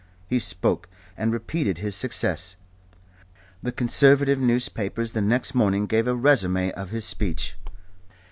He 0.25 0.39
spoke, 0.39 0.89
and 1.15 1.31
repeated 1.31 1.77
his 1.77 1.95
success. 1.95 2.55
The 3.61 3.71
Conservative 3.71 4.41
newspapers 4.41 5.11
the 5.11 5.21
next 5.21 5.53
morning 5.53 5.85
gave 5.85 6.07
a 6.07 6.15
resume 6.15 6.71
of 6.71 6.89
his 6.89 7.05
speech. 7.05 7.55